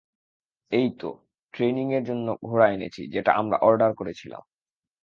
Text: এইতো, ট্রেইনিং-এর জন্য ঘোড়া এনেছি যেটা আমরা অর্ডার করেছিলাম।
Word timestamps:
এইতো, 0.71 1.09
ট্রেইনিং-এর 1.53 2.03
জন্য 2.03 2.27
ঘোড়া 2.45 2.67
এনেছি 2.71 3.01
যেটা 3.07 3.31
আমরা 3.33 3.57
অর্ডার 3.57 3.91
করেছিলাম। 3.93 4.41